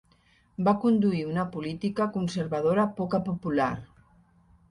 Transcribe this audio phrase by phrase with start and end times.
[0.67, 3.71] Va conduir una política conservadora poca popular.